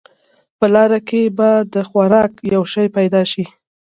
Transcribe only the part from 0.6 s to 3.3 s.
لاره کې به د خوراک یو شی پیدا